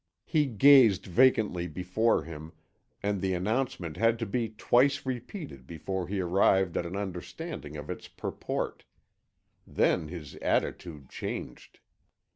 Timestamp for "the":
3.21-3.35